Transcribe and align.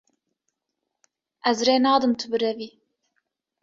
Ez 1.49 1.57
rê 1.67 1.75
nadim 1.83 2.13
tu 2.19 2.25
birevî. 2.31 2.69